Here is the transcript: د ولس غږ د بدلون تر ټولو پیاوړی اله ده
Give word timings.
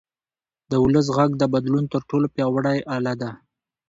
د 0.69 0.71
ولس 0.83 1.07
غږ 1.17 1.31
د 1.37 1.43
بدلون 1.53 1.83
تر 1.93 2.01
ټولو 2.09 2.25
پیاوړی 2.35 2.79
اله 2.95 3.13
ده 3.21 3.31